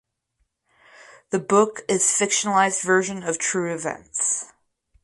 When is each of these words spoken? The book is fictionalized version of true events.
The 1.29 1.37
book 1.37 1.81
is 1.87 2.01
fictionalized 2.05 2.83
version 2.83 3.21
of 3.21 3.37
true 3.37 3.71
events. 3.71 4.51